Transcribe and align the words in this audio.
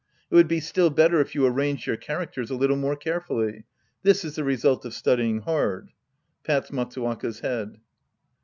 It 0.31 0.35
would 0.35 0.47
be 0.47 0.59
still 0.59 0.89
better 0.89 1.21
if 1.21 1.35
you 1.35 1.45
arranged 1.45 1.85
your 1.85 1.95
characters 1.95 2.49
a 2.49 2.55
little 2.55 2.75
more 2.75 2.95
carefully. 2.95 3.65
Tills 4.03 4.23
is 4.25 4.33
the 4.33 4.43
result 4.43 4.83
of 4.83 4.95
studying 4.95 5.41
hard. 5.41 5.89
(Pais 6.43 6.71
Matsuwaka's 6.71 7.41
head.) 7.41 7.79